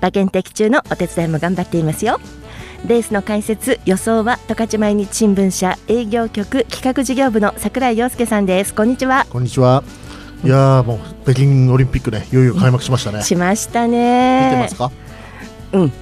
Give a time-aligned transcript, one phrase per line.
[0.00, 2.20] 馬券的中のお手伝いも頑張っていますよ。
[2.86, 8.74] レースの解説予想は十勝毎日新聞社営業局企画事業部の櫻井陽介さんです。
[8.74, 9.26] こんにちは。
[9.30, 9.82] こんにちは。
[10.44, 13.22] いやーもう北京オリンピックね、いよいよ開幕しましたね。
[13.22, 14.92] しました見てねますか？
[15.72, 15.92] うん。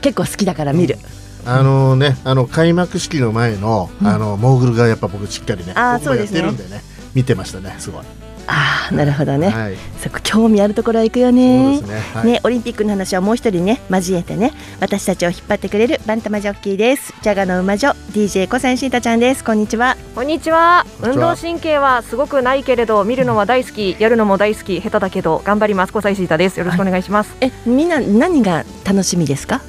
[0.00, 0.96] 結構好きだから見る。
[1.44, 4.06] あのね、あの開幕式の前の、うん。
[4.06, 6.82] あのモーグルがやっぱ僕しっかりね、あそうでするんでね、
[7.14, 8.04] 見てましたね、すごい。
[8.52, 9.76] ああなるほどね、はい。
[10.00, 12.00] そこ興味あるところは行くよそうねですね。
[12.14, 12.26] はい。
[12.26, 14.52] ね、オリンピックの話はもう一人ね交えてね。
[14.80, 17.14] 私たちを引っ張ってくれるバンタマジョッキーです。
[17.22, 19.44] ジャガの馬女 DJ 小西シータちゃんです。
[19.44, 19.96] こんにちは。
[20.16, 20.84] こんにちは。
[21.00, 25.92] 運動神経はすごくないけれど見るのは大好きやるのも大好き下手だけど頑張ります。
[25.92, 26.58] 小西シータです。
[26.58, 27.36] よろしくお願いします。
[27.40, 29.60] えみんな何が楽しみですか？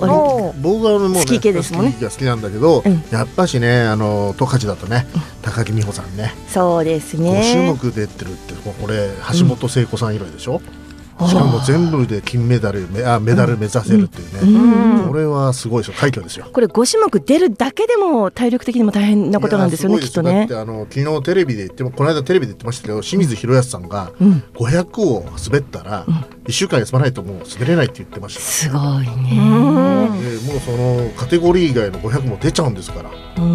[0.00, 1.92] 僕はもうね、スキー系ですもんね。
[1.92, 3.02] スキーが好きなんだけど、うん。
[3.10, 5.06] やっぱしね、あの十勝だとね、
[5.42, 10.54] 高木美帆さんね、そうです五種ね目出てるって、これ橋本聖子さん以来でしょ？
[10.54, 10.79] おー
[11.28, 15.00] しかも全部で金メダルメあメダル目指せるっていうね、うん。
[15.00, 16.46] うん、これはすごいですよ快挙ですよ。
[16.52, 20.48] これ5種目出るだけでも体力的にも大変なことなんですよねきっとね。
[20.50, 24.12] あの昨日テレビで言ってもこの間テレビで言ってましたけど清水宏保さんが
[24.54, 26.06] 500を滑ったら
[26.44, 30.08] 1週間休まないともう滑れないって言ってました、すごいね、
[30.46, 33.10] もうそのカテゴリー以外の500も出ちゃうんですから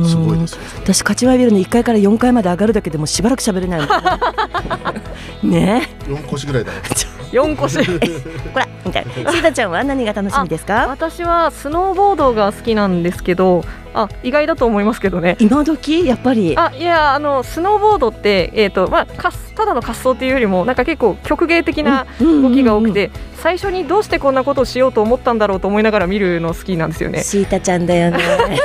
[0.06, 0.62] すごいですよ。
[0.78, 3.82] 私勝ち間ビルの1階から4階まで上がるだけでもしばらく喋れない。
[5.44, 5.90] ね。
[6.08, 6.78] 4腰ぐらいだ、ね。
[7.32, 8.00] 四個種類
[8.54, 9.32] こらみたいな。
[9.32, 10.88] シータちゃんは何が楽しみですか？
[10.88, 15.38] 私はスノーボードが好きなんですけどあ意外だと思いますけどね。
[15.40, 16.06] 今時？
[16.06, 16.56] やっぱり？
[16.58, 27.24] あいやあのスノーボードって、えーとまあ、かすただの滑走っていうよりもなんか結構曲芸的な動きが多くて、最初にどうしてこんなことをしようと思ったんだろうと思いながら見るの好きなんですよね。
[27.24, 28.20] シータちゃんだよね。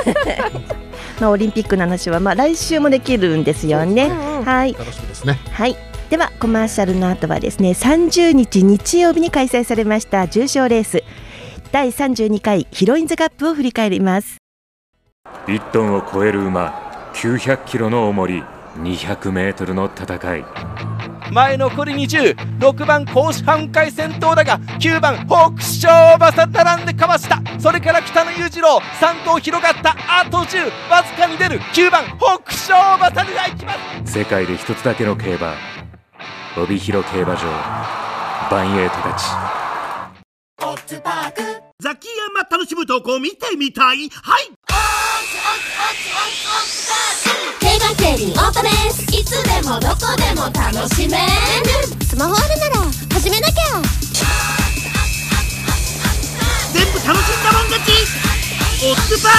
[1.21, 4.11] まあ、オリンピックの話は、まあ、来週もできるんですよね。
[4.43, 5.39] はい、楽しみですね。
[5.51, 5.77] はい、
[6.11, 11.05] ではコマーシャルの後はですね30日日曜日に開催されました重賞レース。
[11.71, 14.35] 第32回ヒロインズカップを振り返ります。
[15.47, 18.43] 1トンを超える馬900キロの重り
[18.75, 20.43] 200メートルの戦い。
[21.31, 27.41] 前残り206番甲子半回先頭だが9番北勝馬さ並んでかわした。
[27.57, 34.11] それから北野裕次郎3頭広がったあと10わずかに出る9番北勝馬さでいきます。
[34.19, 35.53] 世界で一つだけの競馬
[36.57, 37.43] 帯広競馬場
[38.51, 39.23] バンエイトたち。
[41.79, 44.09] ザキヤマ楽しむ投稿見てみたい。
[44.09, 44.51] はい。
[47.59, 51.25] 定番競輪オートですいつでもどこでも楽しめる
[52.05, 53.81] スマホあるなら始めなきゃ
[56.73, 57.87] 全部楽しんだもん勝ち
[58.83, 59.29] オッズパ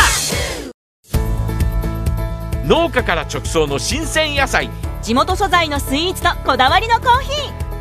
[2.65, 4.71] ー農家から直送の新鮮野菜
[5.03, 7.31] 地元素材のスイーツとこだわりのコーヒ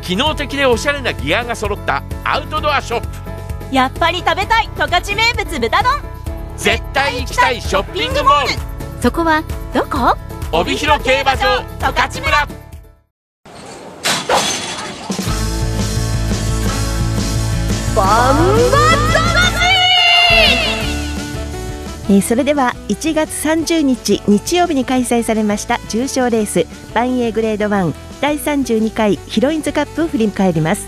[0.02, 3.06] 機能的でおしゃれなギアが揃ったアウトドアショップ。
[3.70, 5.92] ーやっぱり食べたい十勝名物豚丼。
[6.56, 8.52] 絶対行きたいショッピングモール。
[9.00, 10.16] そこはどこ？
[10.50, 12.48] 帯広競馬場十勝村。
[17.94, 18.81] バン
[22.12, 30.86] えーそれでは1月30日日曜日に開催されました重賞レースバンエーグレード1第32回ヒロインズカップを振り返ります、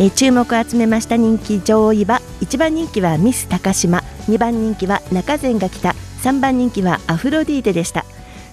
[0.00, 3.98] えー注目を集めました人気上位馬1番人気はミス高島
[4.28, 8.04] 2番人気は中前が来た3番人気はアフロディーテでした。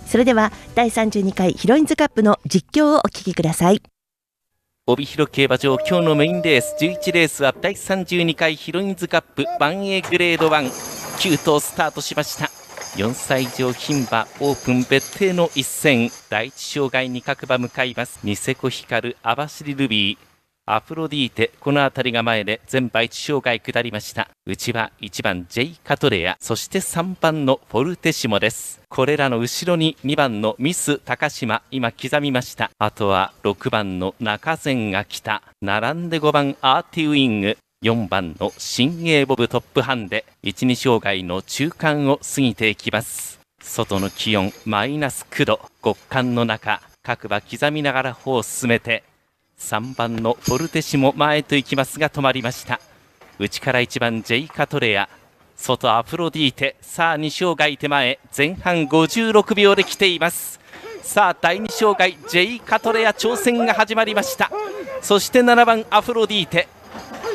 [0.05, 3.81] それでは第32回ヒロインズカップの実況をお聞きください。
[4.85, 12.51] 帯広競馬場今日のメインレース11レースは第32回ヒロインズカップバンエーグレード1 19頭スタートしました。
[12.97, 16.11] 4歳以上牝馬オープン別邸の一戦。
[16.29, 18.19] 第一障害に各馬向かいます。
[18.23, 20.17] ニセコヒカル網走ルビー。
[20.67, 24.29] アフロディーテこの辺りが前で全馬一障害下りました。
[24.45, 26.37] 内は1番ジェイ・カトレア。
[26.39, 28.81] そして3番のフォルテシモです。
[28.89, 31.61] これらの後ろに2番のミス高島。
[31.69, 32.71] 今刻みました。
[32.79, 35.43] あとは6番の中前が来た。
[35.61, 37.57] 並んで5番アーティウィング。
[37.83, 43.39] 4番の新鋭ボブトップハンデ1、2障害の中間を過ぎていきます。
[43.61, 45.59] 外の気温マイナス9度。
[45.83, 49.03] 極寒の中各馬刻みながら歩を進めて
[49.59, 52.79] 3番のフォルテシも前と行きますが止まりました。
[53.37, 55.07] 内から1番ジェイカトレア。
[55.55, 60.59] 外アフロディーテさあ2生涯手前前半56秒で来ています。
[61.03, 64.49] さあ第2生涯ジェイカトレア挑戦が始まりました。
[65.01, 66.67] そして7番アフロディーテ。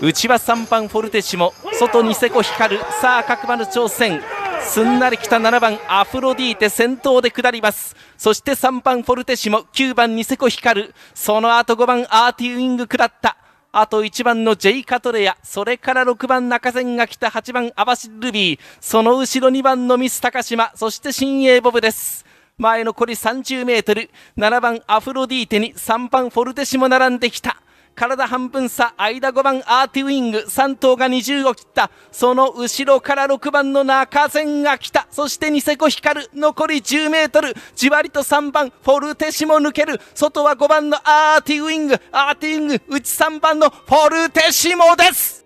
[0.03, 4.23] 内は3番フォルテシモ外ニセコ光るさあ角丸挑戦。
[4.63, 7.95] すんなり来た7番アフロディーテ先頭で下ります。
[8.17, 10.95] そして3番フォルテシモ9番ニセコ光る。
[11.15, 13.37] その後5番アーティウィング下った。
[13.73, 17.29] あと1番のジェイ・カトレア、それから6番中線が来た。
[17.29, 22.25] 8番アバシルビー、その後ろ2番のミス高島、そして新鋭ボブです。
[22.57, 24.09] 前残り30メートル、
[24.39, 27.59] 7番アフロディーテに3番フォルテシも並んできた。
[27.95, 31.91] 体半分差、間5番アーティウィング、3頭が20を切った。
[32.11, 35.07] その後ろから6番の中線が来た。
[35.11, 37.55] そしてニセコ光る、残り10メートル。
[37.75, 40.01] じわりと3番、フォルテシも抜ける。
[40.15, 45.45] 外は5番のアーティウィング、アーティウィング、内3番のフォルテシモです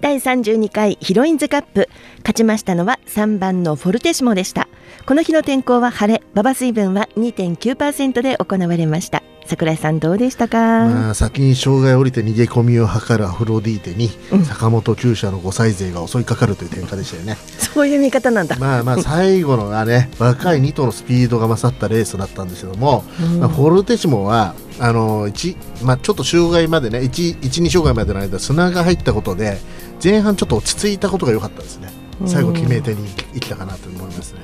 [0.00, 1.88] 第32回ヒロインズカップ
[2.18, 4.68] 勝ちましたのは3番のフォルテシモでした
[5.06, 17.36] この日の天候は晴れ馬場水分は2.9%で行われました桜井さんどうでしたか、まあ、先に障害を降りて逃げ込みを図るアフロディーテに、うん、坂本厩舎の5歳勢が襲いかかるという展開でしたよね。
[17.58, 18.56] そういう見方なんだ。
[18.56, 29.58] まあまあ最後のがね若い2頭のスピードが勝ったレースだったんですけども、うん、まあ、フォルテシモはあの1、まあ、ちょっと障害までね1、1、2障害までの間砂が入ったことで
[30.02, 32.02] 前半ちょっと落ち着いたことが良かったですね。
[32.26, 34.40] 最後決め手にいったかなと思いますね、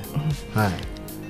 [0.53, 0.69] は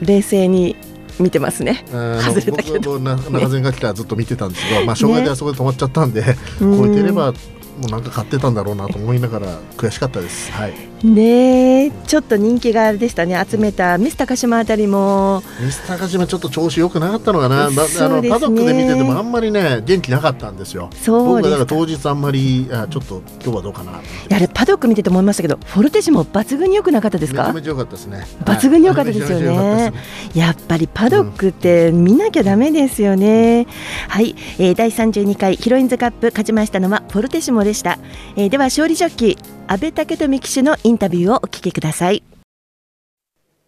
[0.02, 0.76] い、冷静に
[1.20, 1.84] 見てますね。
[1.90, 3.00] 外れたけど。
[3.00, 6.24] 中前が来たらずっと見てたんですけど、まあ障害であそこで止まっちゃったんで、
[6.60, 10.52] 超えてればもうなんか買ってたんだろうなと思いながら悔しかったです。
[10.52, 10.89] はい。
[11.04, 13.42] ねちょっと人気があれでしたね。
[13.50, 15.44] 集めたミス高島あたりも。
[15.60, 20.90] ミス高島ちょっと調子良くなかったのかな、ね、あのパドックで見ててもあんまりね元気なかったんですよ。
[20.94, 24.02] そう僕だから当日あんまりあちょっと今日はどうかな
[24.32, 27.44] あれパドック見てて思いましたけどフォルテシも抜群に良くなかったですか？
[27.44, 28.28] めちゃめちゃ良かったですね。
[28.46, 29.48] 抜群に良かったですよね。
[29.48, 29.92] は
[30.34, 33.66] い、やっぱりパドックって見なきゃだめですよね、うん、
[34.10, 38.00] はい、えー、第32回ヒロインズカップ勝ちましたのはフォルテシモでした、
[38.36, 42.24] えー、では勝利ジョッキー安倍武富騎手のインタビューをお聞きください。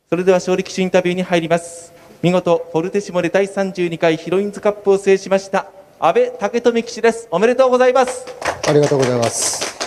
[0.09, 1.93] それでは勝利騎手インタビューに入ります。
[2.23, 5.67] 見事フォルテシモで第32回ヒロインズカップを制しました
[5.99, 7.27] 安倍武富騎手です。
[7.29, 8.25] おめでとうございます。
[8.67, 9.77] ありがとうございます。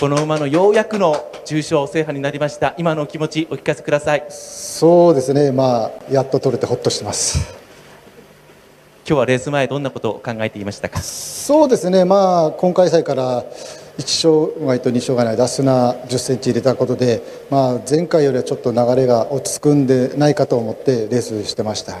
[0.00, 2.74] この馬のようやくの重賞制覇になりました。
[2.78, 4.24] 今のお気持ちお聞かせください。
[4.30, 5.52] そうですね。
[5.52, 7.54] まあやっと取れてほっとしてます
[9.08, 11.00] 今日はレース前どんなことを考えていましたか？
[11.00, 13.42] そうですね、まあ、今回祭から
[13.96, 21.96] 1障害と2障害の間砂10センチ入れたことで、まあ、前回よりはちょっと流れが落ち着くんでないかと思ってレースしてました。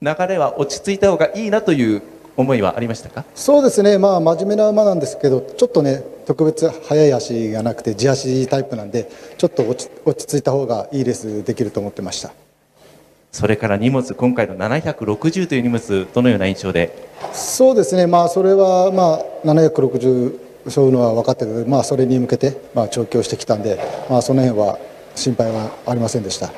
[0.00, 2.02] 流れは落ち着いた方がいいなという
[2.38, 3.26] 思いはありましたか？
[3.34, 12.32] そうですね、まあ、真面目な馬なんですけどちょっとね特別速い足がなくて地足タイプなんでちょっと落ち落ち着いた方がいいレースできると思ってました。
[13.30, 17.08] それから荷物、今回の760という荷物、どのような印象で？
[17.32, 21.52] そうですね、まあ、それは、まあ、760そういうのは分かってる。
[21.52, 23.78] ので、まあ、それに向けて、まあ、調教してきたんで、
[24.10, 24.78] まあ、その辺は
[25.14, 26.50] 心配はありませんでした。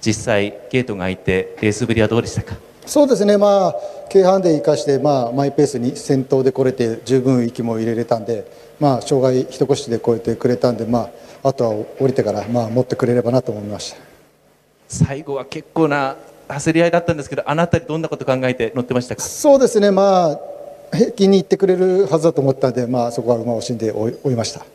[0.00, 2.56] 実際、ゲートが開いて、レースぶりはどうでしたか？
[2.84, 3.76] そうですね、まあ、
[4.10, 8.44] 軽ハンで生かして、まあ、マイペースに先頭で来れて、十分息も入れれたんで、
[8.80, 11.10] まあ、障害一腰で越えてくれたんで、ま
[11.44, 14.11] あ、あとは降りてから、まあ、持ってくれればなと思いました。
[14.92, 16.16] 最後は結構な
[16.48, 19.22] 焦り合いだったんですけどあなたどんなこと考えて乗ってましたか？
[19.22, 19.90] そうですね。
[19.90, 20.40] まあ
[20.94, 24.66] 平均に行ってくれるはずだと思ったんで、まあ、そこは馬を死んで追いました、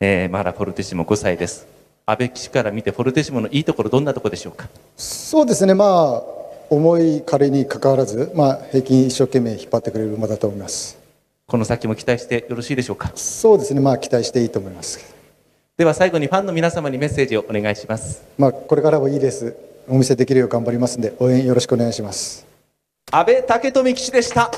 [0.00, 1.66] えー、まだフォルテシモ5歳です。
[2.06, 4.70] 安倍騎手から見てフォルテシモのいいところどんなところでしょうか？
[4.96, 5.74] そうですね。
[5.74, 5.84] ま
[6.16, 6.22] あ
[6.70, 10.98] 重い彼にかかわらず、まあ、平均一生懸命引っ張ってくれる馬だと思います。
[11.46, 13.12] この先も期待してよろしいでしょうか？
[13.16, 13.80] そうですね。
[13.80, 15.19] まあ期待していいと思います
[15.80, 18.22] では最後にファンの皆様にメッセージをお願いします。
[18.36, 19.56] まあ、これからもいいレース
[19.88, 22.46] お見せできるよう頑張りますので応援よろしくお願いします。
[23.10, 24.50] 安倍武富騎手でした。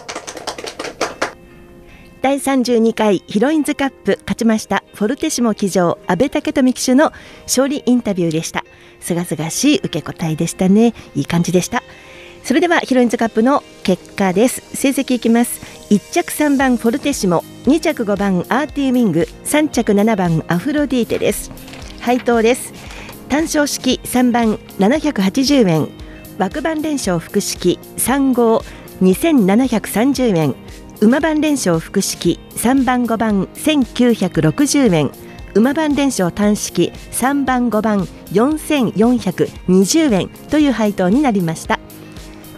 [2.23, 7.13] 第32回ヒロインズカップ勝ちましたフォルテシモ騎乗安倍武富騎手の
[7.45, 8.65] 勝利インタビューでした
[8.99, 11.85] すがすがしい受け答えでしたねいい感じでした
[12.45, 21.51] それではヒロインズカップの結果です成績いきます1着3番フォルテシモ2着5番アーティーウィング3着7番アフロディーテです。
[22.01, 22.73] 配当です。
[23.29, 25.89] 単勝式3番780円。
[26.39, 28.63] 枠番連勝複式3号
[29.03, 30.55] 2730円。
[31.03, 35.11] 馬番連勝複式3番5番1960円。
[35.55, 38.01] 馬番連勝単式3番5番
[38.33, 41.79] 4420円という配当になりました。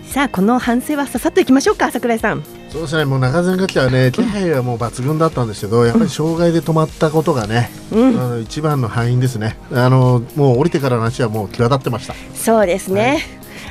[0.07, 2.64] さあこの反省はささっといきましょうか櫻井さん。
[2.75, 3.05] そうですね。
[3.05, 8.19] もう中前楽器はね気配はもう抜群だったんですけどやっぱり障害で止まったことがね、うん。
[8.19, 9.57] あの一番の敗因ですね。
[9.73, 12.15] あのもう降りてからの話はもう際立ってました。
[12.35, 13.23] そうですね、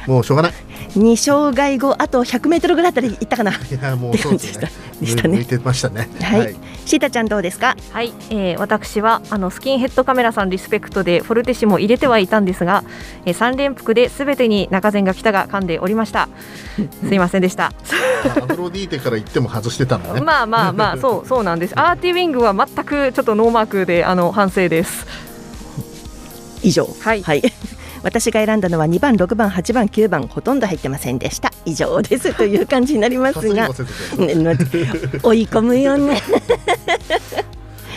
[0.08, 0.54] もうしょうがない
[0.96, 3.52] 二障害後あと100メートルぐらいあたり行ったかな。
[3.52, 4.72] いやもうそうですね
[5.02, 7.76] でしたね向いてましたねはい、シータちゃんどうですか？
[7.92, 12.84] はい、えー、私はあのスキンヘッドカメラさんリスペクトでフォルテシモ入れてはいたんですが、
[13.26, 16.30] えー、3連複ですべてに中前が来たが噛んでおりました。
[17.08, 17.74] すいませんでした。
[18.26, 21.74] アフロディーテから言っても外してたのねまあまあまあそう そうなんです。
[21.76, 25.08] アーティウィングは全くちょっとノーマークであの反省です。
[26.62, 26.88] 以上。
[27.02, 27.24] はい。
[28.04, 31.52] 私が選んだのは2番、6番、8番、9番ほとんど入ってませんでした。
[31.66, 33.70] 以上です という感じになりますが、
[35.24, 36.22] 追い込むよね。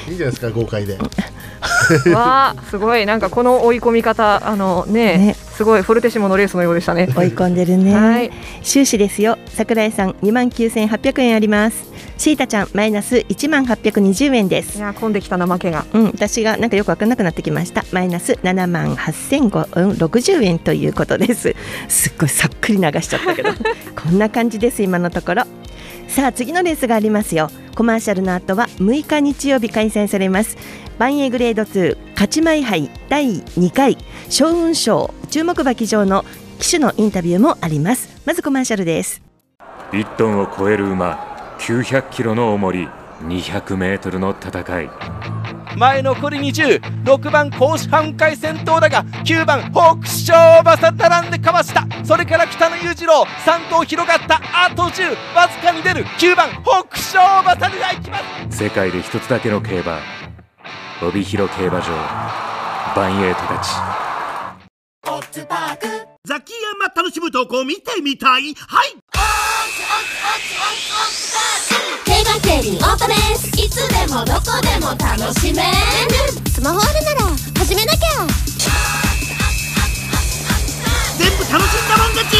[0.09, 0.99] いいんじゃないですか豪快で
[2.13, 7.07] わあすごいなんかこの追い込み方あのねすごいフォルテシモのレースのようでしたね。
[7.07, 7.95] 追い込んでるね。
[7.95, 8.31] はい
[8.63, 9.39] 収支ですよ。
[9.47, 11.91] 桜井さん2万9800円あります。
[12.19, 14.77] シータちゃんマイナス1万820円です。
[14.77, 15.87] いや混んできた怠けが。
[15.95, 17.85] うん、私がなんかよくわかんなくなってきました。
[17.91, 21.55] マイナス7万8060円ということです。
[21.89, 23.49] すっごいさっくり流しちゃったけど、
[23.97, 25.45] こんな感じです今のところ。
[26.09, 27.51] さあ次のレースがありますよ。
[27.75, 30.57] コマーシャルの後は6日日曜日開催されます。
[30.99, 36.25] バンエグレード2勝ち前杯第2回勝運賞注目馬騎乗の
[36.59, 38.09] 騎手のインタビューもあります。
[38.25, 39.23] まずコマーシャルです。
[39.93, 42.89] 1トンを超える馬900キロの重り
[43.23, 44.91] 200メートルの戦い
[45.77, 51.87] 前残り206番甲子半回先頭だが9番北勝馬さ並んでかわした。
[52.03, 56.07] それから北野裕次郎3頭広がったあと10わずかに出る。
[56.19, 58.19] 9番北勝馬さでいきま
[58.51, 58.57] す。
[58.65, 59.99] 世界で一つだけの競馬
[61.03, 61.89] 帯広競馬場
[62.97, 63.69] バンエイトたち
[66.25, 68.55] ザキヤマ楽しむ投稿見てみたい。
[68.55, 68.97] はい。
[72.67, 75.69] オートですいつでもどこでも楽しめる。
[76.53, 78.25] スマホあるなら始めなきゃ。
[81.19, 82.37] 全部楽しんだもん勝ち。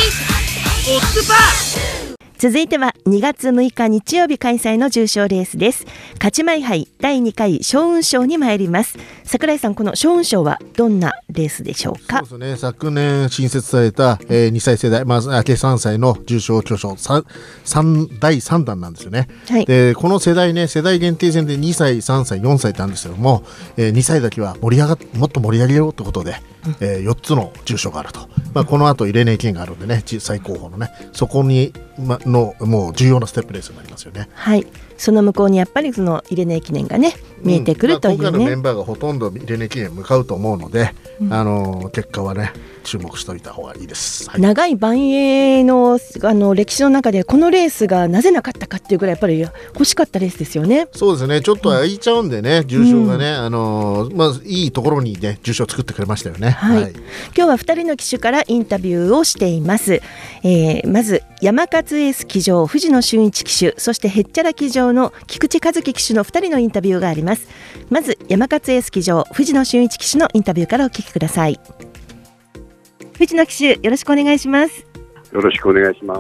[0.89, 2.06] オッズパー
[2.39, 5.87] 続いては2月6日日曜日開催の重賞レースです。
[6.17, 8.99] 勝ち前杯第2回将軍賞に参ります。
[9.25, 12.27] 桜井さんこの将軍賞はどんなレースでしょうか？
[12.27, 12.57] そうですね。
[12.59, 17.25] 昨年新設された、えー、2歳世代まあ計3歳の重賞巨匠 3,
[17.65, 19.65] 3第3弾なんですよね、はい。
[19.65, 23.45] でこの世代ね世代限定戦で2歳3歳4歳ってあるんですけども、
[23.79, 26.37] えー、2歳だけは盛り上がっもっと盛り上げようってことで、
[26.81, 34.29] えー、4つの住所があると、まあ、この後入れねえ県があるんでね最高峰のねそこに、ま、のもう重要なステップレースになりますよね。
[34.35, 34.67] はい。
[34.97, 40.95] その向こうにやっぱりその入れ値記念がね見えてくるというまあ、今回のメね、ンバーがほとんど入れ値記念向かうと思うので、
[41.31, 42.53] あの結果はね
[42.85, 44.41] 注目しておいた方がいいです、はい。
[44.41, 50.89] 長い万栄のあの歴史の中でこのレースがなぜなかったかっていうぐらいやっぱり欲しかったレースですよね。
[50.93, 51.41] そうですね。
[51.41, 56.51] ちょっと空いちゃうんでね、重賞がね、あのまあいいところにね重賞作ってくれましたよね。
[56.51, 57.01] はい、今
[57.35, 60.01] 日は2人の騎手からインタビューをしています、
[60.43, 67.47] えーまず山勝エース騎乗藤野俊一騎手そしてへっちゃら騎乗の菊池和樹騎手の2人のインタビューがあります。
[67.89, 71.61] まず山勝エース騎乗藤野俊一騎手のインタビューからお聞きください。
[73.17, 74.89] 藤野騎手よろしくお願いします。
[75.31, 76.17] よろしくお願いしま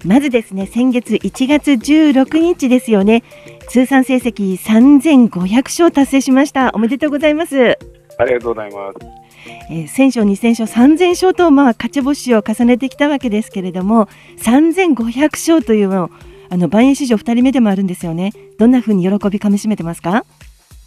[0.00, 0.06] す。
[0.06, 3.24] まずですね先月1月16日ですよね。
[3.68, 6.70] 通算成績3500勝達成しました。
[6.72, 7.76] おめでとうございます。
[8.16, 9.21] ありがとうございます。
[9.70, 14.08] えー1000勝、2000勝、3000勝と、まあ、勝ち星を重ねてきたわけですけれども、
[14.38, 16.10] 3500勝というのを、
[16.50, 18.32] あの、万円史上2人目でもあるんですよね。
[18.58, 20.24] どんなふうに喜びかみしめてますか？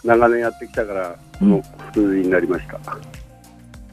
[0.03, 2.79] 長年やってきたから、もう普通になりました。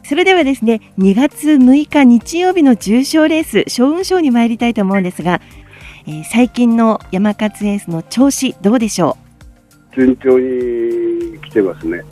[0.05, 5.41] それではですね、2月6日日曜日の重賞レース、将軍賞に参りたいと思うんですが、
[6.07, 9.17] えー最近の山勝エースの調子、どうでしょ
[9.97, 11.99] 順調に来てますね。
[11.99, 12.05] う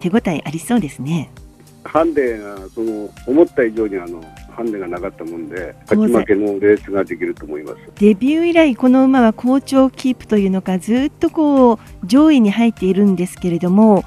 [0.00, 1.30] 手応えありそうですね。
[1.88, 7.76] ハンデが、その、思った以上にあの、ハンデがなかったもんで、勝ち負けのレースができると思います。
[7.96, 14.04] デビュー以来この馬は好調キープというのかずっとこう上位に入っているんですけれども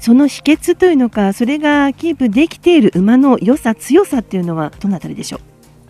[0.00, 5.38] その秘訣というのかそれがキープできている馬の良さ強さっていうのはどのあたりでしょ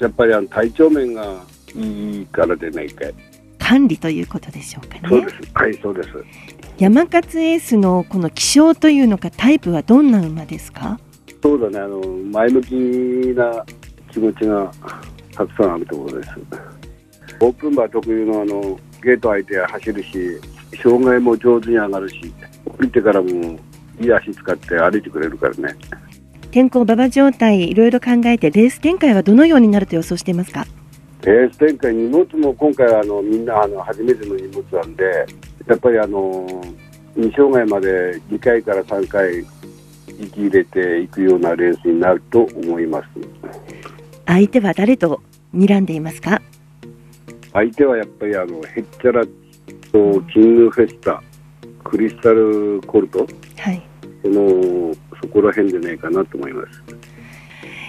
[0.00, 0.03] う？
[0.03, 1.43] やっぱりあの体調面が
[1.75, 3.14] いいからでないかい。
[3.59, 5.35] 管理ということでしょうかねそうです。
[5.55, 6.09] はい、そうです。
[6.79, 11.00] 山勝エースのこの気性というのかタイプはどんな馬ですか？
[11.44, 12.00] そうだね、あの、
[12.32, 12.72] 前向き
[13.36, 13.62] な
[14.10, 14.72] 気持ちが
[15.34, 16.30] たくさんあるところです。
[17.38, 20.40] オープン馬特有のあの、ゲート相手は走るし、
[20.82, 22.32] 障害も上手に上がるし、
[22.64, 23.58] 降りてからも
[24.00, 25.76] いい足使って歩いてくれるからね。
[26.50, 30.64] 天候馬場状態いろいろ考えてレース展開はどのようになると予想していますか？
[31.26, 35.26] レース展開、荷物も今回はあのみんなあの初めての荷物なんで、
[35.66, 36.46] やっぱりあの
[37.18, 39.44] 2障害まで2回から3回、
[40.18, 43.06] 息入れていくようなレースになると思います。
[44.26, 45.21] 相手は誰と
[45.54, 46.40] 睨んでいますか
[47.52, 49.25] 相手はやっぱりあのヘッチャラ
[49.92, 51.23] とキングフェスタ、
[51.85, 53.26] クリスタルコルト、
[53.59, 53.83] はい
[54.23, 56.83] そのそこら辺でないかなと思います。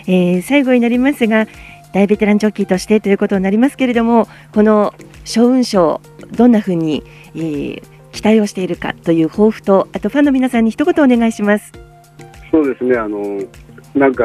[0.07, 1.47] えー最後になりますが
[1.93, 6.01] 大ベテランジョッキーとしてということになりますけれどもこの賞運賞
[6.35, 7.03] どんなふうに、
[7.35, 7.83] えー
[8.15, 11.84] 期待をしているかという抱負とあとファンの皆さんに一言お願いします。
[12.55, 13.19] そうですね、あの
[13.95, 14.23] なんか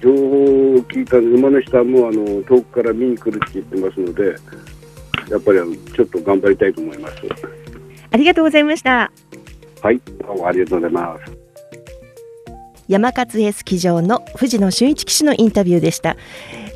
[0.00, 4.36] 情報を聞いた馬の人はもうあの遠くから見に来るって言ってますので、
[5.30, 7.16] やっぱりあのちょっと頑張りたいと思います。
[8.10, 9.12] ありがとうございました。
[9.82, 11.38] はい、どうもありがとうございます。
[12.88, 16.16] 山勝へスキー場の藤野俊一騎手のインタビューでした、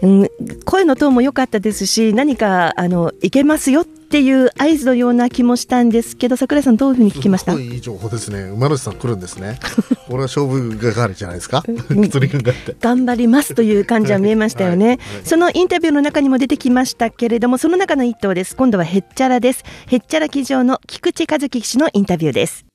[0.03, 0.29] うん、
[0.67, 7.53] 声のトーンも良かったですし何かあのいけますよっていう合図のような気もしたんですけど桜井さんどういうふうに聞きました？
[7.53, 8.43] すごいいい情報ですね。
[8.43, 9.59] 馬主さん来るんですね。
[10.07, 11.63] これは勝負係じゃないですか。
[11.63, 12.43] 取り組ん。
[12.43, 18.55] がって頑張りますという感じは見えましたよね、そのインタビューの中にも出てきましたけれどもその中の一頭です。
[18.55, 19.65] 今度はヘッチャラです。
[19.87, 22.67] ヘッチャラ騎乗の菊池和樹騎手のインタビューです。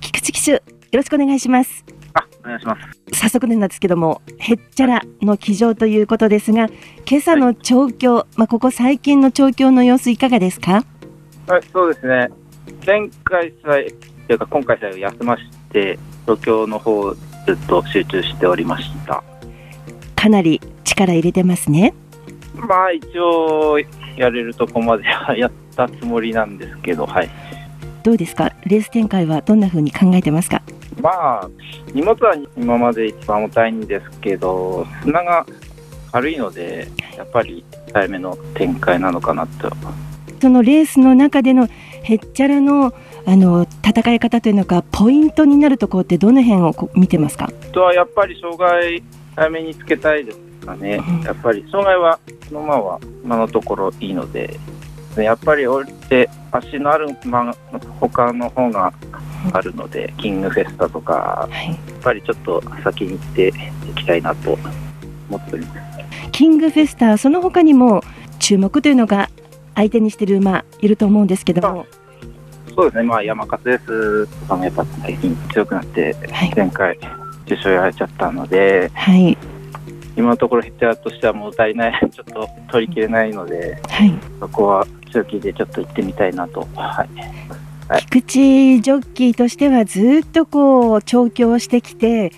[0.00, 0.60] 菊池騎手よ
[0.92, 1.84] ろしくお願いします
[2.44, 3.18] お願いします。
[3.18, 6.68] 早速なんですけどもへっちゃらの騎乗ということですが
[7.08, 10.84] 今朝の調教、まあ、ここ最近の調教の様子いかがですか？
[11.46, 12.28] はい、そうですね。
[12.86, 13.90] 前回さえ、
[14.26, 17.18] というか今回さえ休まして、東京の方ず
[17.52, 19.22] っと集中しておりました。
[20.14, 21.94] かなり力入れてますね
[22.54, 23.78] まあ一応、
[24.16, 27.30] やれるとこまではやったつもりなんですけど、はい。
[28.04, 28.52] どうですか？
[28.66, 30.62] レース展開はどんな風に考えてますか？
[31.00, 31.50] まあ、
[31.94, 35.46] 荷物は今まで一番重たいんですけど、砂が
[36.12, 39.70] 軽いので、やっぱり早めの展開なのかなと。
[40.40, 41.68] そのレースの中での
[42.02, 42.92] へっちゃらの
[43.24, 47.44] あの戦い方というのかポイントになるところってどの辺を見てますか？
[47.44, 49.00] あとはやっぱり障害
[49.36, 54.58] 早めにつけたいですかね、やっぱり障害は、この馬は今のところいいので、
[55.14, 57.54] でやっぱり降りて足のある馬の
[58.00, 58.92] 他の方が
[59.52, 64.58] あるので、キングフェスタとか、やっぱりちょっと先に行っていきたいなと
[65.28, 65.82] 思っております。
[66.32, 68.02] キングフェスタその他にも
[68.38, 69.28] 注目というのが
[69.74, 71.86] 相手にしている馬いると思うんですけども
[72.74, 76.16] そうですね、まあ、山勝ですとかもやっぱ最近強くなって、
[76.56, 76.98] 前回
[77.44, 79.36] 受賞やられちゃったので、はい
[80.14, 86.66] 今のところヒッターとしてはもう足りない、 ちょっと取りきれないので、はいそこは強気でちょっと行ってみたいなと。
[86.74, 87.08] はい。
[87.92, 92.32] はい、菊池ジョッキーとしてはずっとこう調教してきて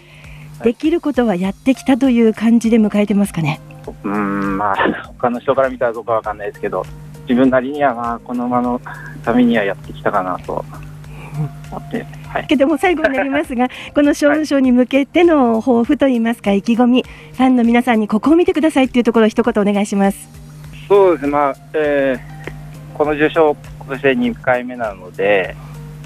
[0.65, 3.61] できることはやってきたという感じで迎えてますかね？
[3.87, 6.85] うーん、まあ、他の人から見たらどうかわかんないですけど、
[7.29, 8.81] 自分なりには、まあ、この馬の
[9.25, 10.65] ためにはやってきたかなと。
[11.71, 12.47] 思って、はい。
[12.49, 20.29] けども最後になりますがこの賞運賞に向けての抱負といいますか意気込みファンの皆さんにここを見てくださいっていうところを一言お願いします。
[20.89, 22.35] そうですね、まあ、えー
[22.95, 25.55] この受賞、今年で2回目なので、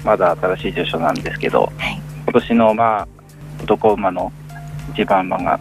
[0.03, 1.71] まだ新しい受賞なんですけど、
[2.25, 3.07] 今年の、まあ、
[3.63, 4.31] 男馬の
[4.93, 5.59] 一番馬が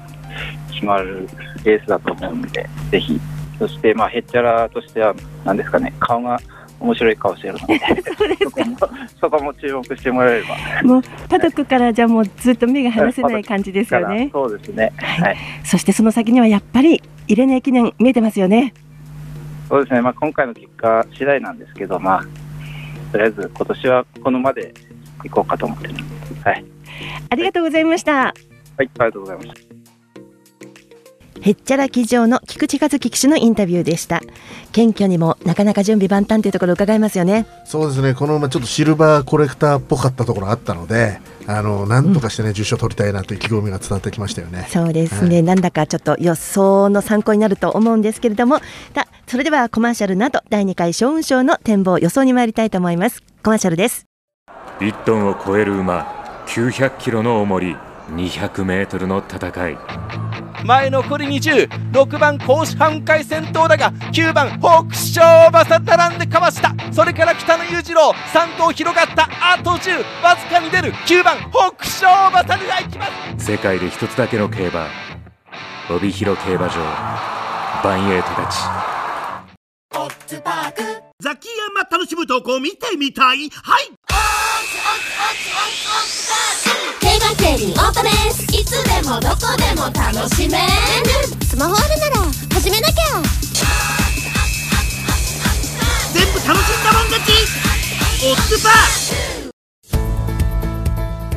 [0.72, 1.28] 決まる
[1.64, 3.20] レースだと思うので、ぜひ、
[3.59, 6.38] そして、まあ、ヘッチャラとしては、なんですかね、顔が
[6.81, 7.81] 面白い顔してるので、
[8.44, 8.76] そこも、
[9.20, 10.83] そこも注目してもらえれば。
[10.83, 14.31] もうパドックからじゃあもうずっと目が離せない感じですよね。
[14.33, 14.92] そうですね。
[14.96, 15.37] はい。
[15.64, 18.72] そしてその先にはやっぱりイレネ駅伝見えてますよね
[19.68, 22.26] そうですね、まあ、今回の結果次第なんですけど、まあ、
[23.12, 24.72] とりあえず今年はこのまで
[25.24, 25.94] 行こうかと思ってる。
[26.44, 26.64] はい。
[27.31, 28.12] ありがとうございました。
[28.12, 28.35] はい、
[28.78, 29.68] ありがとうございました。
[31.40, 34.20] へっちゃら騎乗の菊池和樹騎手のインタビューでした。
[34.72, 37.46] 謙虚にもなかなか準備万端というところを伺いますよね。
[37.64, 38.14] そうですね。
[38.14, 44.66] この馬ちょっとシルバーコレクターっぽかったところあったのであのなんとかしてね、受賞取りたいなという意気込みが伝わってきましたよね。
[44.68, 48.59] そうですね、なんだかちょっと予想の参考になると思うんですけれども。
[48.59, 48.62] さ
[48.96, 53.22] あそれではコマーシャルなど第2回賞運賞の展望予想に参りたいと思います。
[53.42, 54.06] コマーシャルです。
[54.80, 56.06] 1トンを超える馬
[56.46, 57.76] 900キロの重り
[58.10, 59.76] 200メートルの戦い。
[60.64, 66.74] 前残り206番甲子半回先頭だが9番北勝馬さ並んでかわした。
[66.90, 69.28] それから北野裕次郎3頭広がった。
[69.42, 70.92] あと10わずかに出る。
[71.06, 73.04] 9番北勝馬にが行きま
[73.38, 73.44] す。
[73.44, 74.86] 世界で一つだけの競馬
[75.90, 76.76] 帯広競馬場
[77.84, 78.97] バ
[79.90, 80.83] ンエイトたち
[81.20, 83.48] ザキヤマ楽しむ投稿見てみたい。
[83.51, 83.90] はい。
[87.01, 90.64] 競馬競輪オートレースいつでもどこでも楽しめる
[91.44, 92.16] スマホあるなら
[92.55, 92.94] 始めなきゃ
[96.12, 97.33] 全部楽しんだもん勝ち
[98.24, 98.68] オッズパ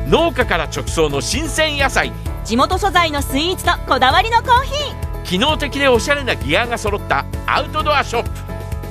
[0.08, 2.12] 農家から直送の新鮮野菜
[2.44, 8.24] 地元素材のスイーツとこだわりのコーヒー機能的でおしゃれなギアが揃ったアウトドアショッ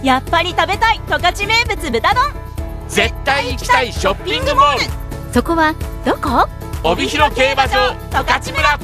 [0.01, 0.07] プ。
[0.07, 2.33] やっぱり食べたい十勝名物豚丼。
[2.89, 5.35] 絶対行きたいショッピングモール。
[5.35, 6.49] そこはどこ？
[6.83, 8.79] 帯広競馬場十勝村。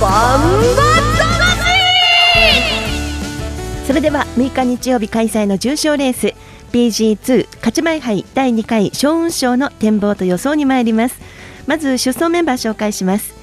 [0.00, 0.88] バンバ
[3.86, 6.34] それでは6日日曜日開催の重賞レース
[6.72, 11.37] PG2 勝ち前杯第2回小雲賞の展望と予想に参ります
[11.68, 13.38] まず出走メンバー紹介します。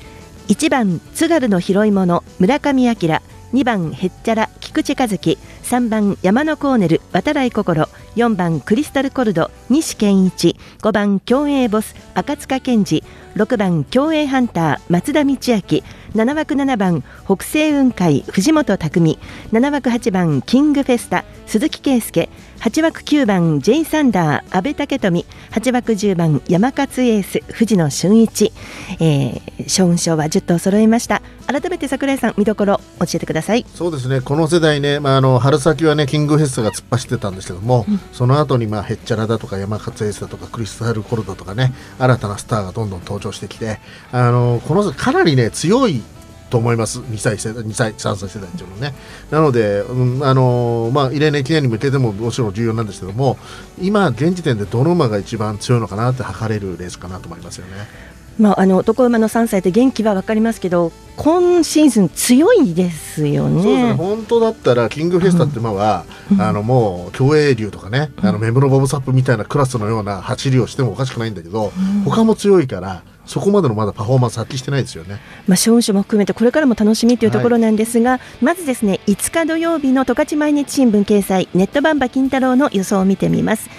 [0.47, 13.03] 1番津軽の拾い物村上明2番へっちゃら菊池和樹3番山のコーネル渡来心4番クリスタルコルド西健一5番競泳ボス赤塚健二
[13.35, 19.19] 6番競泳ハンター松田道明7枠7番北西雲海藤本匠
[19.51, 25.25] 7枠8番キングフェスタ鈴木圭介8枠9番 J サンダー阿部武富。
[25.51, 28.51] 8枠10番山勝エース藤野俊一、
[28.99, 31.21] えー、賞は10頭揃いました。
[31.47, 33.65] 改めて櫻井さん見どころ教えてください。
[33.73, 34.21] そうですね。
[34.21, 43.79] この世代ね、まあ、あの春先はねキングフェスタが突っ走ってたんですけども、うん、その後にまあへっちゃらだとか山勝エースだとかクリスタルコルドとかね新たなスターがどんどん登場してきて
[44.11, 46.01] あのこのかなりね強い
[46.49, 46.99] と思います。
[46.99, 48.93] 2歳世代2歳3歳世代っていうのね。
[49.31, 53.37] なので、うん、あのまあ異例の記念に向けてももちろん重要なんですけども
[53.81, 58.05] 今現時点でどの馬が一番強いのかなって測れるレースかなと思いますよね。
[58.37, 63.87] まあ、あの男馬の3歳って元気は分かりますけど今シーズン強いですよね。
[63.87, 63.93] ね。
[63.93, 75.19] 本当だったらキングフェスタって馬は、うん、あのもう競泳竜とかね、うん、あのメムロボブサップみたいなクラスのような走りをしてもおかしくないんだけど、うん、他も強いからそこまでのまだパフォーマンス発揮してないですよね。
[75.47, 83.69] まあ、賞種も含めてこれからも楽しみというところなんですが、はい、まずですね5日土曜日の十勝毎日新聞掲載ネットバンバ金太郎の予想を見てみます。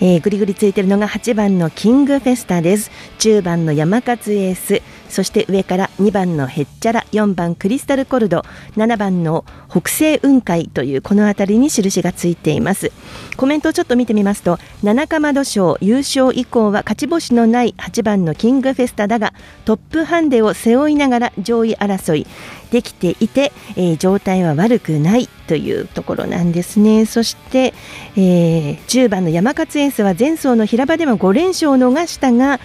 [0.00, 8.44] えー、ぐりぐりついてるのが8番のキングフェスタです10番の山勝エースそして上から2番のへっちゃら4番クリスタルコルド
[8.76, 12.92] 7番の北西雲海というこの辺りに印がついています。
[13.36, 19.32] コメントをちょっと見てみますと七かまど賞優勝以降は勝ち星のない8番のキングフェスタだが
[19.64, 22.26] トップハンデを背負いながら上位争い
[22.70, 27.06] できていて、えー、状態は悪くないというところなんですね。
[27.06, 27.74] そして、
[28.16, 32.60] えー、10番の山勝エースは前走の平場でも5連勝を逃したが、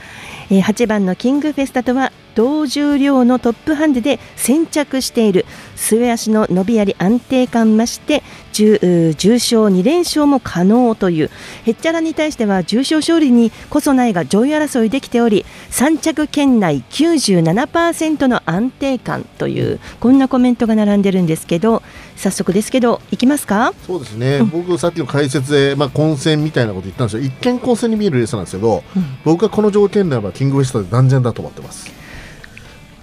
[0.50, 8.24] えー、8番のキングフェスタとは同重量のトップハンデで先着している末足の伸びやり安定感増して
[8.56, 11.30] 重重賞2連勝も可能という。
[11.66, 21.84] へっちゃらに対しては重賞勝利にこそないが上位争いできており3着圏内97%の安定感というこんなコメントが並んでるんですけど
[22.16, 23.74] 早速ですけどいきますか？
[23.86, 27.24] そうですね、うん、僕さっきの解説で、まあ、混戦みたいなこと言ったんですよ。
[27.24, 31.92] 一見混戦に見えるレースなんですけど、うん、僕はこの条件ではキングウエストで断然だと思ってます。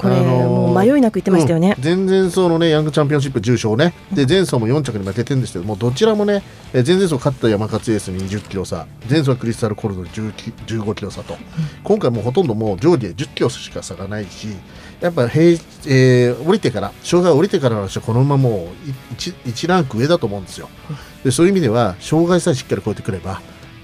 [0.02, 3.94] これ、もう迷いなく言ってましたよね、うん、前々走のねヤングチャンピオンシップ重賞ね。
[4.12, 8.86] で前走も4着に負けてるんですけどもどちらもね前々走勝った山勝エースに20キロ差。
[9.08, 11.40] 前走はクリスタルコルド15キロ差と、うん、
[11.84, 14.48] 今回もほとんどもう上下10キロしか差がないし
[15.00, 15.44] やっぱ平、
[15.86, 18.68] えー、降りてから障害降りてからの話はこのままも
[19.12, 20.68] う 1, 1ランク上だと思うんですよ。
[21.22, 23.40] でそういう意味では障害さえしっかり超えてくれば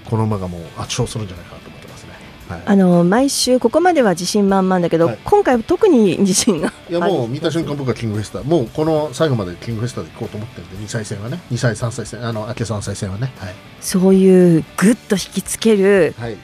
[0.09, 1.58] この馬がもう圧勝するんじゃないか
[2.65, 11.39] あの毎週ここまでは自信満々だけど、はい、今回は特に自信がいやもう見た瞬間僕はキングフェスタもうこの最後までキングフェスタで行こうと思ってるんで2歳戦はね。
[11.51, 16.37] 2歳3歳戦あの明け3歳戦はね、はい、そういうぐっと引きつける、はい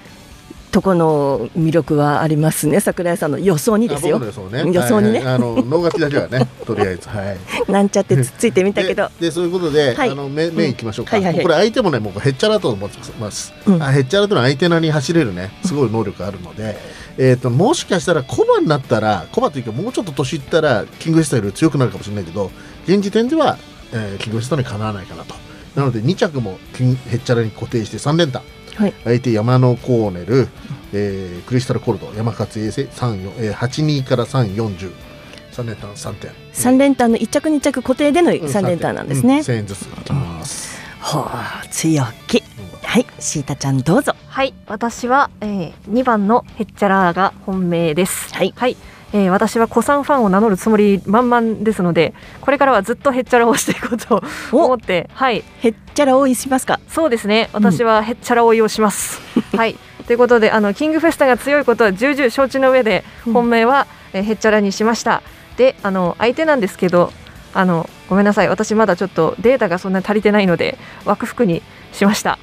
[0.76, 2.82] とこの魅力はありますね。
[2.82, 4.20] 桜井さんの予想にですよ。
[4.22, 4.70] 予想ね。
[4.70, 7.72] 予想にね、はいはい、あの脳書きだけはね とりあえずはい。
[7.72, 9.10] なんちゃってつっついてみたけど。
[9.18, 15.52] でそういうことで、はい、あの目目いきましょうか、うんはいはいはい、これ相手もねもうへっちゃらと思ってます、うん、あへっちゃらというのは相手なりに走れるね。
[15.64, 16.78] すごい能力あるので、
[17.18, 22.52] えーと、もしかしたらコバになったらコバというかもうちょっと年いったらキングスタより強くなるかもしれないけど
[22.86, 23.58] 現時点では、
[23.94, 25.36] えー、キングスタにかなわないかなと。
[25.74, 26.58] なので2着も
[27.12, 28.42] へっちゃらに固定して3連単
[28.76, 30.48] はい、相手山のコーネル、
[30.94, 34.92] えー、クリスタルコルド山勝衛星3、えー、82から340
[35.52, 36.32] 3連単3点。
[36.54, 39.84] 3連単の1着2着固定での3連単なんですね、うん、1000円ずつ。
[39.84, 42.44] いきます、はあ強気、
[42.84, 44.14] はいシータちゃんどうぞ。
[44.28, 48.34] はい私は、えー、2番のヘッチャラーが本命です。
[48.34, 48.76] はい、はい
[49.14, 55.44] えー、私は古参ファンを名乗るつもり満々ですのでこれからはずっとへっちゃらをしていこうと思ってはい。
[55.62, 56.80] へっちゃら追いしますか？
[56.90, 57.50] そうですね。
[57.54, 59.22] 私はへっちゃら追いをします、
[59.54, 59.76] うん、はい。
[60.06, 65.22] ということであのキングフェスタが強いことは重々承知の上で本命は、えー、へっちゃらにしました。
[65.58, 67.14] であの相手なんですけど
[67.54, 68.50] あのごめんなさい。
[68.50, 71.62] 私まだちょっとデータがそんなに足りてないので枠服に
[71.94, 72.38] しました。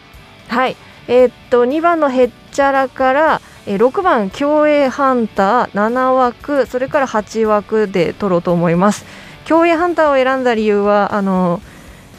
[0.48, 0.76] はい。
[1.08, 9.04] えー、っと2番のヘッチャラからえー、6番競泳ハンター7枠それから8枠で取ろうと思います。
[9.44, 11.60] 競泳ハンターを選んだ理由はあの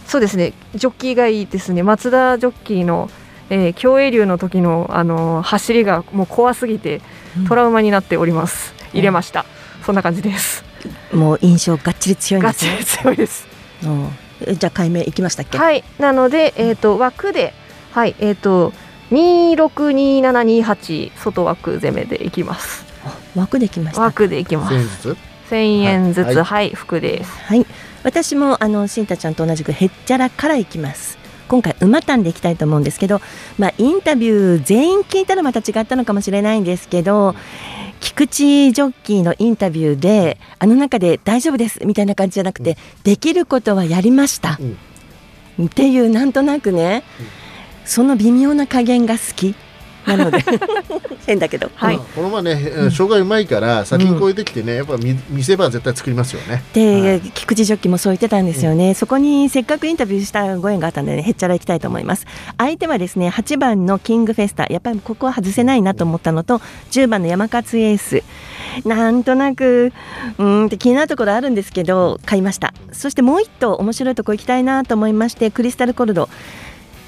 [0.06, 1.84] そうですねジョッキーがいいですね。
[1.84, 3.10] 松田ジョッキーの、
[3.50, 7.02] えー、競泳流の時のあの走りがもう怖すぎて
[7.48, 9.46] トラウマになっております、うん、入れました、
[9.86, 10.64] そんな感じです。
[11.14, 13.48] もう印象がっちり強いです、ね、強いです。
[14.52, 15.58] じゃあ解明いきましたっけ？
[15.58, 15.84] はい。
[15.98, 17.54] なので、えーと、枠で
[17.94, 18.16] はい。
[18.20, 18.74] えっ、ー、と
[19.14, 22.84] 262728外枠攻めでいきます。
[23.36, 24.02] 枠できました。
[24.02, 24.76] 枠でいきます。
[25.50, 27.32] 1000円ずつ、はい、はい、服です。
[27.44, 27.66] はい。
[28.04, 31.20] 私もあのしんたちゃんと同じくへっちゃらからいきます。
[31.48, 33.22] 今回馬単でいきたいと思うんですけど、
[33.60, 37.36] まあ、インタビュー全員聞いたらまた違ったのかもしれないんですけど
[38.00, 44.58] 菊池ジョッキーのインタビューであの中で大丈夫ですみたいな感じじゃなくて、うん、できることはやりました、
[45.60, 47.43] うん、っていうなんとなくね、うん
[47.86, 49.56] その微妙な加減が好き。
[50.06, 50.44] なので。
[51.26, 56.64] 変だけど、はい、このままね、障害うまいから先に超えてきてね、やっぱ見せ場絶対作りますよね。
[56.74, 62.26] で、はい、菊池ジョッキもそう言ってたんですよね、うん、そこにせっかくインタビューしたご縁があったんで、ね、へっちゃらいきたいと思います。
[62.58, 64.68] 相手はですね8番のキングフェスタ。
[64.70, 66.60] やっぱりここは外せないなと思ったのと
[66.92, 68.24] 10番の山勝エース。
[68.86, 69.94] なんとなく
[70.38, 72.74] うんって気になるところあるんですけど買いました。
[72.92, 76.28] そしてもう一頭面白いとこ行きたいなと思いましてクリスタルコルド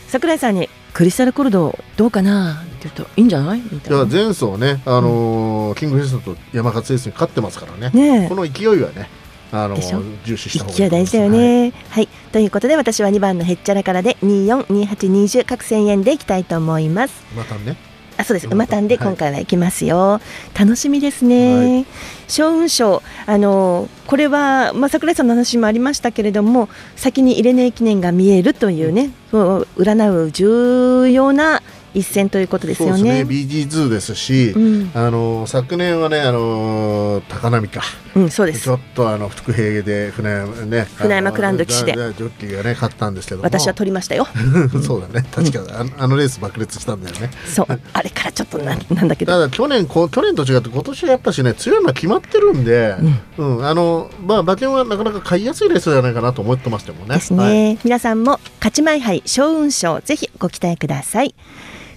[0.08, 4.06] 桜井さんにクリスタルコルドどうかなって言うといいんじゃないみたいな。
[4.06, 7.90] 前走ね、あのーうん、キングフェストと山勝エースに勝ってますからね。
[7.94, 9.10] ねこの勢いはね
[9.52, 9.76] あの
[10.24, 17.24] 重視した方がいい大事だよね、はい、はい、ということで私は2番のへっちゃらからで242820各1000円でいきたいと思います。
[17.36, 17.78] またね
[18.18, 18.48] あそうです。
[18.48, 20.22] 馬単で今回は行きますよ、は
[20.56, 21.86] い、楽しみですね、はい、
[22.28, 31.62] 勝運賞あのこれは、まあ、桜井さんの話もありましたけれども先に入れ値記念が見えるというね、うん、占う重要な
[31.96, 33.04] 一戦ということですよね。
[33.04, 33.22] ね。
[33.22, 37.82] BG2 ですし、うん、あの昨年はねあの高波か、
[38.16, 38.64] うん、そうです。
[38.64, 41.94] ちょっとあの副兵で船山ね船山クランド騎士で。
[41.96, 44.28] ジョッキーがね勝ったんですけど私は取りましたよ。
[44.86, 45.26] そうだね。
[45.34, 47.32] 確かに、うん、あのレース爆裂したんだよね。
[47.46, 47.80] そう。
[47.94, 49.32] あれからちょっとななんだけど。
[49.32, 52.96] ただ去年こ去年と違って今年はやっぱしね強いのは決まってるんで、
[53.38, 57.16] うん、うん、あのまあ馬券はなかなか買いやすいレースじゃないかなと思ってましたもんね。
[57.16, 61.34] ですね、はい、皆さんも勝ち前杯勝運賞ぜひご期待ください。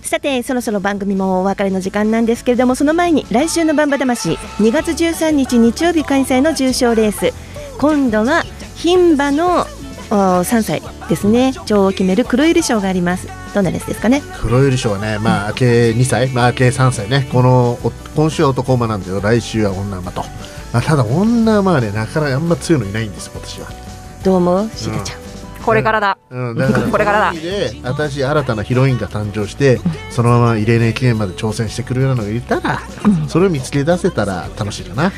[0.08, 7.32] さてそろそろ番組もお別れの時間なんですけれどもその前に来週のバンバ魂2月13日日曜日開催の重賞レース。
[7.78, 8.42] 今度は
[8.82, 9.66] 牝馬の
[10.10, 11.52] 3歳ですね。
[11.66, 13.28] 女王を決める黒百合賞があります。
[13.54, 14.22] どんなレースですかね？
[14.40, 17.28] 黒百合賞はねまあ計2歳まあ計3歳ね。
[17.30, 17.78] この
[18.16, 20.22] 今週は男馬なんだけど来週は女馬と、
[20.72, 23.68] まあ、ただ女馬はねなかなかあんま強いのいないんです今年は。
[24.24, 24.70] どう思う？
[24.74, 25.27] しげちゃん、うん
[25.68, 32.80] これからだ、うん、だから これからだで私新たなヒロインが誕生してそのまま異例年記念まで挑戦してくるようなのがいたら、
[33.28, 35.12] それを見つけ出せたら楽しいかな。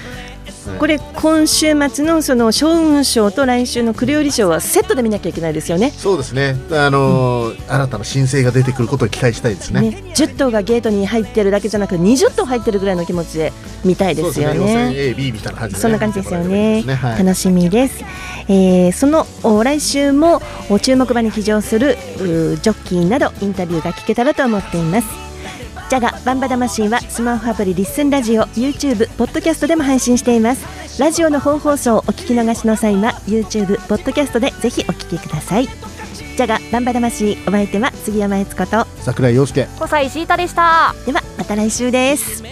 [0.78, 5.90] これ今週末のその将軍賞と来週の栗織賞はセットで見なきゃいけないですよね。
[5.90, 6.56] そうですね。
[6.70, 9.80] あのーうん、新たな申請が出てくることを期待したいですね。
[9.80, 13.52] ね10頭がゲートに入ってるだけじゃなく20頭入ってるぐらいの気持ちで
[13.84, 14.90] 見たいですよね。
[14.90, 16.82] ね A、B みたいな感じ、ね、そんな感じですよね。
[16.82, 18.04] ねはい、楽しみです。
[18.52, 19.28] えー、その
[19.62, 20.42] 来週も
[20.82, 25.06] 注目馬に騎乗するジョッキーなどインタビューが聞けたらと思っています。
[25.88, 31.00] ジャガバンバ魂はスマホアプリリッスンラジオ YouTube ポッドキャストでも配信しています。
[31.00, 35.66] ラジオの本放送をお聞き逃しの際は YouTube ポッドキャストでぜひお聞きください。
[35.66, 39.68] ジャガバンバ魂お相手は杉山悦子と桜井陽介。
[39.78, 40.92] 小西シータでした。
[41.06, 42.42] ではまた来週です。
[42.42, 42.48] ジ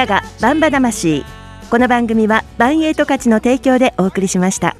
[0.00, 1.24] ャガバンバ魂
[1.68, 4.76] この番組はバンエイト価値の提供でお送りしました。